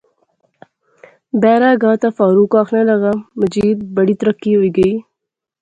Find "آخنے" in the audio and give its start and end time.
2.61-2.81